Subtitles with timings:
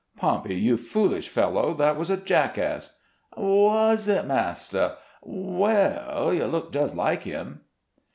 [0.17, 2.97] Pompey, you foolish fellow, that was a jackass."
[3.37, 4.97] "Was it, massa?
[5.21, 7.61] Well, you look just like him."